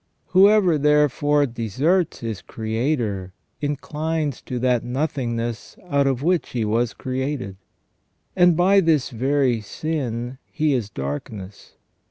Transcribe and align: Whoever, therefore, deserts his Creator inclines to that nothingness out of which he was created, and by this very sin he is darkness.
Whoever, 0.29 0.79
therefore, 0.79 1.45
deserts 1.45 2.21
his 2.21 2.41
Creator 2.41 3.33
inclines 3.61 4.41
to 4.41 4.57
that 4.57 4.83
nothingness 4.83 5.77
out 5.87 6.07
of 6.07 6.23
which 6.23 6.49
he 6.53 6.65
was 6.65 6.95
created, 6.95 7.57
and 8.35 8.57
by 8.57 8.79
this 8.79 9.11
very 9.11 9.61
sin 9.61 10.39
he 10.43 10.73
is 10.73 10.89
darkness. 10.89 11.75